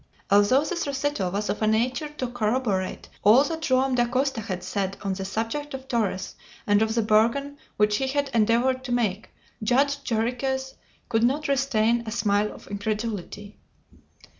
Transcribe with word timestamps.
Although 0.31 0.65
this 0.65 0.87
recital 0.87 1.29
was 1.29 1.47
of 1.47 1.61
a 1.61 1.67
nature 1.67 2.09
to 2.09 2.25
corroborate 2.31 3.07
all 3.21 3.43
that 3.43 3.61
Joam 3.61 3.93
Dacosta 3.93 4.41
had 4.41 4.63
said 4.63 4.97
on 5.03 5.13
the 5.13 5.23
subject 5.23 5.75
of 5.75 5.87
Torres, 5.87 6.33
and 6.65 6.81
of 6.81 6.95
the 6.95 7.03
bargain 7.03 7.59
which 7.77 7.97
he 7.97 8.07
had 8.07 8.31
endeavored 8.33 8.83
to 8.85 8.91
make, 8.91 9.29
Judge 9.61 10.03
Jarriquez 10.03 10.73
could 11.07 11.21
not 11.23 11.47
restrain 11.47 12.01
a 12.07 12.11
smile 12.11 12.51
of 12.51 12.65
incredulity. 12.71 13.59